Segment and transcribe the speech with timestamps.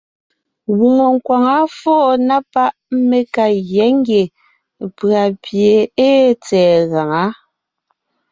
[0.77, 2.75] Wɔɔn nkwaŋá fóo na páʼ
[3.09, 4.23] mé ka gyá ngie
[4.97, 5.71] pʉ̀a pie
[6.07, 7.23] ée tsɛ̀ɛ gaŋá.